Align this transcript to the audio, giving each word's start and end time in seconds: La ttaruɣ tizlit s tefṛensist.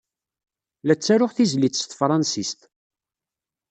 La 0.85 0.95
ttaruɣ 0.95 1.31
tizlit 1.33 1.79
s 1.81 1.83
tefṛensist. 1.85 2.59